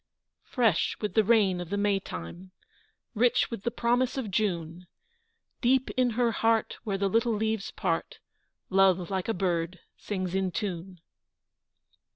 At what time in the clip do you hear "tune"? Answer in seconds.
10.49-11.01